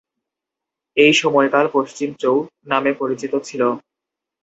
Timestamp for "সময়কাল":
1.13-1.65